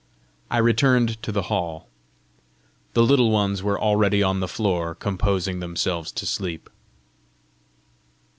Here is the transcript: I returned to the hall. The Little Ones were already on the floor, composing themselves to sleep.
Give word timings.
I 0.49 0.57
returned 0.57 1.21
to 1.21 1.31
the 1.31 1.43
hall. 1.43 1.87
The 2.93 3.03
Little 3.03 3.29
Ones 3.29 3.61
were 3.61 3.79
already 3.79 4.23
on 4.23 4.39
the 4.39 4.47
floor, 4.47 4.95
composing 4.95 5.59
themselves 5.59 6.11
to 6.13 6.25
sleep. 6.25 6.71